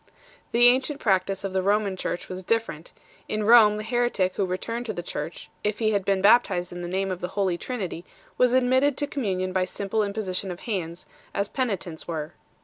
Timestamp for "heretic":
3.83-4.35